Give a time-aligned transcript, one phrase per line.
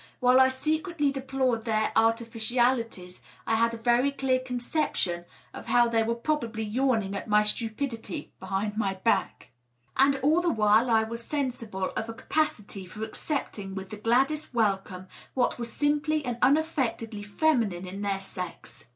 [0.19, 6.01] While I secretly deplored their artificialities, I had a very clear conception of how they
[6.01, 9.51] were probably yawning at my stupidity behind my back.
[9.95, 13.95] And all the while I was sensible of a ca pacity for accepting with the
[13.97, 18.85] gladdest welcome what was simply and unaffectedly feminine in their sex.